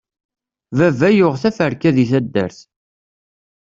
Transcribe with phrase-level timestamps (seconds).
[0.77, 2.59] Baba yuɣ teferka di taddart.